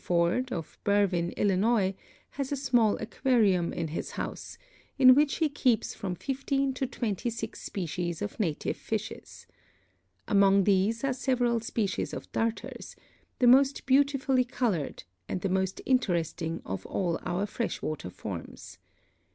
[0.03, 1.93] Ford, of Berwyn, Illinois,
[2.31, 4.57] has a small aquarium, in his house,
[4.97, 9.45] in which he keeps from fifteen to twenty six species of native fishes.
[10.27, 12.95] Among these are several species of Darters,
[13.37, 18.79] the most beautifully colored and the most interesting of all our fresh water forms.